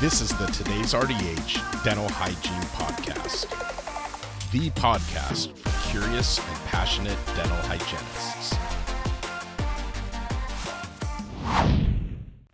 This 0.00 0.20
is 0.20 0.28
the 0.38 0.46
Today's 0.46 0.94
RDH 0.94 1.82
Dental 1.82 2.08
Hygiene 2.08 2.62
Podcast, 2.70 3.50
the 4.52 4.70
podcast 4.80 5.58
for 5.58 5.90
curious 5.90 6.38
and 6.38 6.56
passionate 6.66 7.18
dental 7.34 7.56
hygienists. 7.62 8.54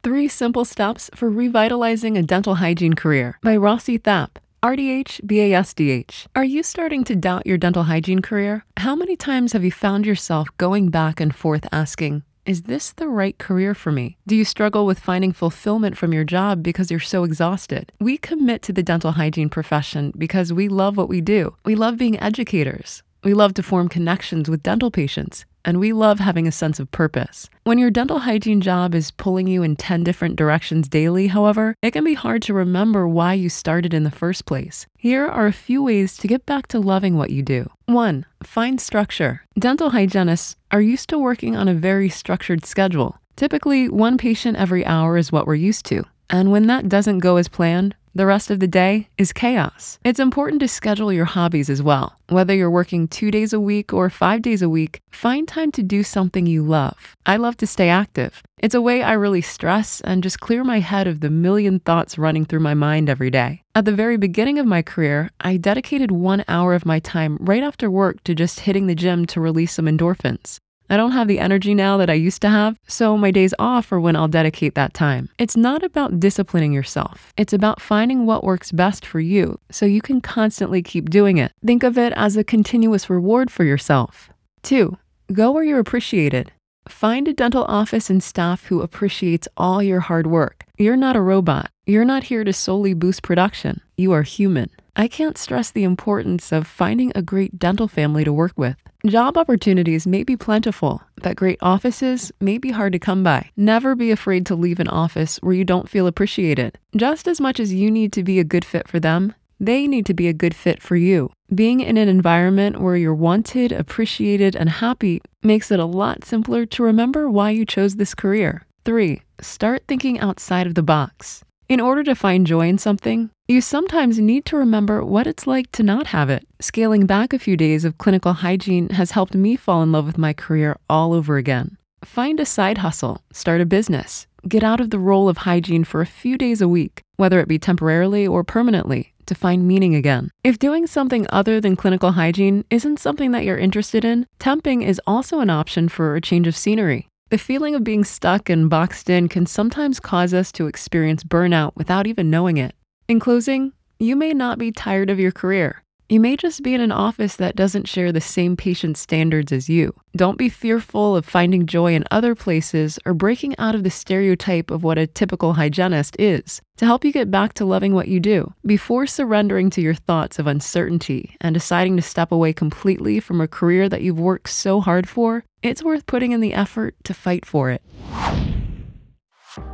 Three 0.03 0.27
Simple 0.27 0.65
Steps 0.65 1.11
for 1.15 1.29
Revitalizing 1.29 2.17
a 2.17 2.23
Dental 2.23 2.55
Hygiene 2.55 2.95
Career 2.95 3.39
by 3.43 3.59
Rossi 3.59 3.99
Thapp. 3.99 4.39
RDH 4.63 5.21
BASDH. 5.27 6.29
Are 6.35 6.45
you 6.45 6.63
starting 6.63 7.05
to 7.05 7.15
doubt 7.15 7.47
your 7.47 7.59
dental 7.59 7.83
hygiene 7.83 8.23
career? 8.23 8.65
How 8.79 8.97
many 8.97 9.17
times 9.17 9.53
have 9.53 9.63
you 9.63 9.71
found 9.71 10.07
yourself 10.07 10.49
going 10.57 10.89
back 10.89 11.21
and 11.21 11.37
forth 11.37 11.69
asking, 11.71 12.23
is 12.47 12.63
this 12.63 12.93
the 12.93 13.09
right 13.09 13.39
career 13.39 13.75
for 13.75 13.91
me? 13.91 14.19
Do 14.27 14.37
you 14.37 14.45
struggle 14.45 14.85
with 14.85 14.99
finding 14.99 15.33
fulfillment 15.33 15.97
from 15.97 16.13
your 16.13 16.25
job 16.25 16.63
because 16.63 16.91
you're 16.91 17.01
so 17.01 17.25
exhausted? 17.25 17.91
We 18.01 18.19
commit 18.19 18.61
to 18.63 18.73
the 18.73 18.83
dental 18.83 19.13
hygiene 19.13 19.49
profession 19.49 20.13
because 20.19 20.53
we 20.53 20.69
love 20.69 20.97
what 20.97 21.09
we 21.09 21.23
do. 21.23 21.57
We 21.65 21.75
love 21.75 21.97
being 21.97 22.21
educators. 22.21 23.03
We 23.23 23.33
love 23.33 23.55
to 23.55 23.63
form 23.63 23.89
connections 23.89 24.51
with 24.51 24.63
dental 24.63 24.91
patients, 24.91 25.47
and 25.65 25.81
we 25.81 25.93
love 25.93 26.19
having 26.19 26.47
a 26.47 26.53
sense 26.53 26.79
of 26.79 26.91
purpose. 26.91 27.49
When 27.65 27.79
your 27.79 27.91
dental 27.91 28.21
hygiene 28.21 28.61
job 28.61 28.95
is 28.95 29.11
pulling 29.11 29.47
you 29.47 29.63
in 29.63 29.77
10 29.77 30.05
different 30.05 30.37
directions 30.37 30.89
daily, 30.89 31.29
however, 31.29 31.75
it 31.83 31.93
can 31.93 32.05
be 32.05 32.15
hard 32.15 32.43
to 32.43 32.55
remember 32.55 33.09
why 33.09 33.35
you 33.35 33.49
started 33.49 33.95
in 33.95 34.05
the 34.05 34.11
first 34.11 34.47
place. 34.47 34.87
Here 34.99 35.27
are 35.27 35.47
a 35.47 35.53
few 35.53 35.83
ways 35.83 36.17
to 36.19 36.29
get 36.29 36.47
back 36.47 36.67
to 36.69 36.79
loving 36.79 37.17
what 37.17 37.31
you 37.31 37.43
do. 37.43 37.71
1. 37.87 38.27
Find 38.43 38.81
structure. 38.81 39.43
Dental 39.59 39.91
hygienists 39.91 40.57
are 40.71 40.81
used 40.81 41.09
to 41.09 41.19
working 41.19 41.57
on 41.57 41.69
a 41.69 41.75
very 41.75 42.09
structured 42.09 42.65
schedule. 42.65 43.19
Typically, 43.37 43.89
one 43.89 44.17
patient 44.17 44.57
every 44.57 44.87
hour 44.87 45.17
is 45.17 45.33
what 45.33 45.47
we're 45.47 45.55
used 45.55 45.85
to. 45.87 46.05
And 46.31 46.51
when 46.51 46.67
that 46.69 46.89
doesn't 46.89 47.19
go 47.19 47.37
as 47.37 47.49
planned, 47.49 47.95
the 48.15 48.27
rest 48.27 48.51
of 48.51 48.61
the 48.61 48.69
day 48.69 49.09
is 49.19 49.33
chaos. 49.33 49.99
It's 50.05 50.21
important 50.21 50.61
to 50.61 50.69
schedule 50.69 51.13
your 51.13 51.25
hobbies 51.25 51.69
as 51.69 51.83
well. 51.83 52.17
Whether 52.29 52.55
you're 52.55 52.71
working 52.71 53.09
two 53.09 53.31
days 53.31 53.53
a 53.53 53.61
week 53.61 53.93
or 53.93 54.09
five 54.09 54.41
days 54.41 54.63
a 54.63 54.69
week, 54.69 55.01
find 55.11 55.49
time 55.49 55.73
to 55.73 55.83
do 55.83 56.03
something 56.03 56.47
you 56.47 56.63
love. 56.63 57.17
I 57.27 57.37
love 57.37 57.57
to 57.59 57.67
stay 57.67 57.89
active. 57.89 58.41
It's 58.59 58.75
a 58.75 58.81
way 58.81 59.03
I 59.03 59.13
really 59.13 59.43
stress 59.43 60.01
and 60.03 60.23
just 60.23 60.41
clear 60.41 60.63
my 60.63 60.79
head 60.79 61.07
of 61.07 61.21
the 61.21 61.29
million 61.29 61.81
thoughts 61.81 62.17
running 62.17 62.45
through 62.45 62.61
my 62.61 62.75
mind 62.75 63.11
every 63.11 63.31
day. 63.31 63.63
At 63.75 63.85
the 63.85 63.93
very 63.93 64.17
beginning 64.17 64.59
of 64.59 64.67
my 64.67 64.81
career, 64.81 65.31
I 65.41 65.57
dedicated 65.57 66.13
one 66.13 66.45
hour 66.47 66.73
of 66.75 66.87
my 66.87 67.01
time 67.01 67.37
right 67.41 67.63
after 67.63 67.91
work 67.91 68.23
to 68.25 68.35
just 68.35 68.61
hitting 68.61 68.87
the 68.87 68.95
gym 68.95 69.27
to 69.27 69.41
release 69.41 69.73
some 69.73 69.87
endorphins. 69.87 70.59
I 70.91 70.97
don't 70.97 71.13
have 71.13 71.29
the 71.29 71.39
energy 71.39 71.75
now 71.75 71.97
that 71.97 72.11
I 72.11 72.15
used 72.15 72.43
to 72.43 72.49
have, 72.49 72.79
so 72.87 73.17
my 73.17 73.31
days 73.31 73.55
off 73.59 73.91
are 73.91 74.01
when 74.01 74.17
I'll 74.17 74.29
dedicate 74.29 74.75
that 74.75 74.93
time. 74.93 75.31
It's 75.39 75.57
not 75.57 75.83
about 75.83 76.21
disciplining 76.21 76.73
yourself, 76.73 77.33
it's 77.37 77.53
about 77.53 77.81
finding 77.81 78.27
what 78.27 78.45
works 78.45 78.71
best 78.71 79.07
for 79.07 79.21
you 79.21 79.59
so 79.71 79.87
you 79.87 80.03
can 80.03 80.21
constantly 80.21 80.83
keep 80.83 81.09
doing 81.09 81.39
it. 81.39 81.53
Think 81.65 81.83
of 81.83 81.97
it 81.97 82.13
as 82.15 82.37
a 82.37 82.45
continuous 82.45 83.09
reward 83.09 83.51
for 83.51 83.65
yourself. 83.65 84.31
Two, 84.63 84.99
go 85.33 85.51
where 85.51 85.65
you're 85.65 85.79
appreciated. 85.79 86.53
Find 86.89 87.27
a 87.29 87.33
dental 87.33 87.65
office 87.65 88.11
and 88.11 88.23
staff 88.23 88.67
who 88.67 88.83
appreciates 88.83 89.49
all 89.57 89.83
your 89.83 90.01
hard 90.01 90.27
work. 90.27 90.67
You're 90.77 90.97
not 90.97 91.17
a 91.17 91.23
robot. 91.23 91.71
You're 91.87 92.05
not 92.05 92.25
here 92.25 92.45
to 92.45 92.53
solely 92.53 92.93
boost 92.93 93.23
production. 93.23 93.81
You 93.97 94.13
are 94.13 94.23
human. 94.23 94.69
I 94.97 95.09
can't 95.09 95.39
stress 95.39 95.71
the 95.71 95.85
importance 95.85 96.53
of 96.53 96.67
finding 96.67 97.11
a 97.15 97.23
great 97.23 97.59
dental 97.59 97.89
family 97.89 98.23
to 98.25 98.33
work 98.33 98.53
with. 98.57 98.77
Job 99.07 99.37
opportunities 99.37 100.07
may 100.07 100.25
be 100.25 100.35
plentiful, 100.35 101.03
but 101.21 101.37
great 101.37 101.59
offices 101.61 102.33
may 102.41 102.57
be 102.57 102.71
hard 102.71 102.95
to 102.95 102.99
come 102.99 103.23
by. 103.23 103.51
Never 103.55 103.95
be 103.95 104.11
afraid 104.11 104.47
to 104.47 104.55
leave 104.55 104.81
an 104.81 104.89
office 104.89 105.37
where 105.43 105.53
you 105.53 105.63
don't 105.63 105.91
feel 105.91 106.07
appreciated. 106.07 106.79
Just 106.97 107.29
as 107.29 107.39
much 107.39 107.61
as 107.61 107.75
you 107.75 107.91
need 107.91 108.15
to 108.15 108.23
be 108.23 108.39
a 108.39 108.45
good 108.45 108.65
fit 108.65 108.89
for 108.89 108.99
them, 108.99 109.35
they 109.61 109.87
need 109.87 110.07
to 110.07 110.15
be 110.15 110.27
a 110.27 110.33
good 110.33 110.55
fit 110.55 110.83
for 110.83 110.97
you. 110.97 111.31
Being 111.55 111.81
in 111.81 111.99
an 111.99 112.09
environment 112.09 112.81
where 112.81 112.97
you're 112.97 113.15
wanted, 113.15 113.73
appreciated, 113.73 114.57
and 114.57 114.71
happy 114.71 115.21
makes 115.43 115.71
it 115.71 115.79
a 115.79 115.85
lot 115.85 116.25
simpler 116.25 116.65
to 116.65 116.83
remember 116.83 117.29
why 117.29 117.51
you 117.51 117.67
chose 117.67 117.97
this 117.97 118.15
career. 118.15 118.63
3. 118.87 119.21
Start 119.39 119.83
thinking 119.87 120.19
outside 120.19 120.67
of 120.67 120.77
the 120.77 120.83
box. 120.83 121.45
In 121.67 121.81
order 121.81 122.05
to 122.05 122.15
find 122.15 122.47
joy 122.47 122.69
in 122.69 122.77
something, 122.77 123.31
you 123.49 123.63
sometimes 123.63 124.19
need 124.19 124.45
to 124.47 124.57
remember 124.57 125.03
what 125.03 125.27
it's 125.27 125.47
like 125.47 125.73
to 125.73 125.83
not 125.83 126.09
have 126.09 126.29
it. 126.29 126.47
Scaling 126.61 127.07
back 127.07 127.33
a 127.33 127.39
few 127.39 127.57
days 127.57 127.87
of 127.87 127.97
clinical 127.97 128.35
hygiene 128.35 128.91
has 128.91 129.13
helped 129.13 129.35
me 129.35 129.57
fall 129.57 129.83
in 129.83 129.91
love 129.91 130.05
with 130.05 130.19
my 130.19 130.35
career 130.35 130.77
all 130.91 131.15
over 131.15 131.39
again. 131.39 131.79
Find 132.05 132.39
a 132.39 132.45
side 132.45 132.79
hustle, 132.79 133.23
start 133.33 133.63
a 133.63 133.67
business, 133.67 134.27
get 134.47 134.63
out 134.63 134.79
of 134.79 134.91
the 134.91 134.99
role 134.99 135.27
of 135.27 135.39
hygiene 135.39 135.85
for 135.85 136.03
a 136.03 136.07
few 136.07 136.37
days 136.37 136.61
a 136.61 136.69
week, 136.69 137.01
whether 137.17 137.41
it 137.41 137.49
be 137.49 137.59
temporarily 137.59 138.27
or 138.27 138.45
permanently, 138.45 139.15
to 139.25 139.35
find 139.35 139.67
meaning 139.67 139.95
again. 139.95 140.31
If 140.43 140.59
doing 140.59 140.87
something 140.87 141.27
other 141.31 141.63
than 141.63 141.77
clinical 141.77 142.13
hygiene 142.13 142.67
isn't 142.69 142.99
something 142.99 143.31
that 143.31 143.45
you're 143.45 143.57
interested 143.57 144.05
in, 144.05 144.27
temping 144.39 144.87
is 144.87 145.01
also 145.07 145.41
an 145.41 145.49
option 145.49 145.89
for 145.89 146.15
a 146.15 146.21
change 146.21 146.47
of 146.47 146.57
scenery. 146.57 147.09
The 147.35 147.39
feeling 147.39 147.75
of 147.75 147.83
being 147.83 148.05
stuck 148.05 148.49
and 148.49 148.71
boxed 148.71 149.11
in 149.11 149.27
can 149.27 149.45
sometimes 149.45 149.99
cause 149.99 150.33
us 150.33 150.53
to 150.53 150.69
experience 150.69 151.25
burnout 151.25 151.73
without 151.75 152.07
even 152.07 152.31
knowing 152.31 152.59
it. 152.59 152.77
In 153.09 153.19
closing, 153.19 153.73
you 153.99 154.15
may 154.15 154.33
not 154.33 154.57
be 154.57 154.71
tired 154.71 155.11
of 155.11 155.19
your 155.19 155.33
career. 155.33 155.83
You 156.15 156.21
may 156.21 156.37
just 156.37 156.63
be 156.63 156.75
in 156.75 156.81
an 156.81 156.93
office 156.93 157.35
that 157.35 157.57
doesn't 157.57 157.89
share 157.89 158.13
the 158.13 158.21
same 158.21 158.57
patient 158.57 158.97
standards 158.97 159.51
as 159.51 159.69
you. 159.69 159.93
Don't 160.17 160.39
be 160.39 160.49
fearful 160.49 161.17
of 161.17 161.27
finding 161.27 161.67
joy 161.67 161.93
in 161.93 162.05
other 162.13 162.37
places 162.37 163.01
or 163.05 163.15
breaking 163.15 163.57
out 163.59 163.75
of 163.75 163.83
the 163.83 163.91
stereotype 163.91 164.71
of 164.71 164.85
what 164.85 164.97
a 164.97 165.09
typical 165.09 165.55
hygienist 165.55 166.15
is. 166.21 166.63
To 166.77 166.87
help 166.87 167.05
you 167.05 167.11
get 167.11 167.33
back 167.33 167.55
to 167.55 167.65
loving 167.65 167.95
what 167.95 168.07
you 168.07 168.21
do, 168.21 168.55
before 168.65 169.09
surrendering 169.09 169.71
to 169.71 169.81
your 169.81 169.95
thoughts 169.95 170.39
of 170.39 170.47
uncertainty 170.47 171.37
and 171.41 171.53
deciding 171.53 171.97
to 171.97 172.03
step 172.03 172.31
away 172.31 172.53
completely 172.53 173.19
from 173.19 173.41
a 173.41 173.49
career 173.49 173.89
that 173.89 174.03
you've 174.03 174.21
worked 174.21 174.51
so 174.51 174.81
hard 174.81 175.09
for, 175.09 175.43
it's 175.65 175.83
worth 175.83 176.07
putting 176.07 176.31
in 176.31 176.41
the 176.41 176.55
effort 176.55 176.95
to 177.03 177.13
fight 177.13 177.45
for 177.45 177.73
it. 177.73 177.83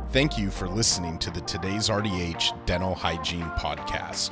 Thank 0.09 0.39
you 0.39 0.49
for 0.49 0.67
listening 0.67 1.19
to 1.19 1.29
the 1.29 1.41
Today's 1.41 1.87
RDH 1.87 2.65
Dental 2.65 2.95
Hygiene 2.95 3.51
Podcast. 3.59 4.31